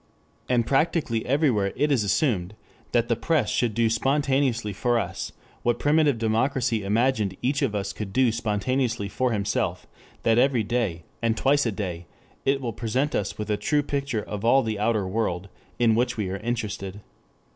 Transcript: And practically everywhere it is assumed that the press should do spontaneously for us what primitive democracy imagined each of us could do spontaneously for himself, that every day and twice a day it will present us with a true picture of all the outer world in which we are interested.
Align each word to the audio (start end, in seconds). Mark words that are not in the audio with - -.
And 0.49 0.65
practically 0.65 1.23
everywhere 1.27 1.73
it 1.75 1.91
is 1.91 2.03
assumed 2.03 2.55
that 2.91 3.07
the 3.07 3.15
press 3.15 3.51
should 3.51 3.75
do 3.75 3.87
spontaneously 3.87 4.73
for 4.73 4.97
us 4.97 5.31
what 5.61 5.77
primitive 5.77 6.17
democracy 6.17 6.83
imagined 6.83 7.37
each 7.43 7.61
of 7.61 7.75
us 7.75 7.93
could 7.93 8.11
do 8.11 8.31
spontaneously 8.31 9.07
for 9.07 9.31
himself, 9.31 9.85
that 10.23 10.39
every 10.39 10.63
day 10.63 11.03
and 11.21 11.37
twice 11.37 11.67
a 11.67 11.71
day 11.71 12.07
it 12.45 12.61
will 12.61 12.73
present 12.73 13.13
us 13.13 13.37
with 13.37 13.51
a 13.51 13.57
true 13.57 13.83
picture 13.83 14.23
of 14.23 14.43
all 14.43 14.63
the 14.63 14.79
outer 14.79 15.07
world 15.07 15.49
in 15.77 15.93
which 15.93 16.17
we 16.17 16.31
are 16.31 16.37
interested. 16.37 17.01